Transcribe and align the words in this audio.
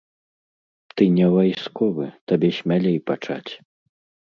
Ты 0.95 1.03
не 1.17 1.27
вайсковы, 1.35 2.05
табе 2.33 2.51
смялей 2.59 2.99
пачаць. 3.13 3.51